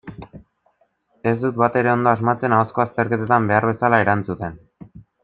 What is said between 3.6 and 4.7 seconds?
bezala erantzuten.